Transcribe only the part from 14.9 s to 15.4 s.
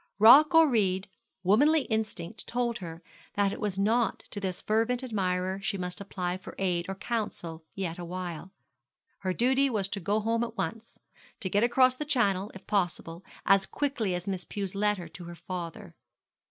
to her